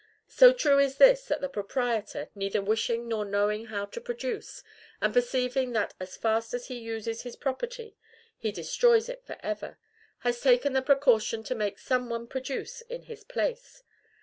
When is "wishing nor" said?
2.59-3.23